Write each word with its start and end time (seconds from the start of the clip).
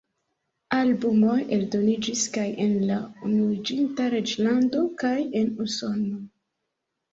Albumoj 0.77 1.35
eldoniĝis 1.57 2.23
kaj 2.39 2.47
en 2.65 2.73
la 2.93 2.97
Unuiĝinta 3.29 4.09
Reĝlando 4.15 4.83
kaj 5.05 5.15
en 5.45 5.55
Usono. 5.69 6.27